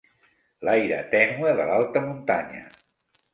L'aire 0.67 0.97
tènue 1.11 1.51
de 1.59 1.67
l'alta 1.73 2.03
muntanya. 2.07 2.65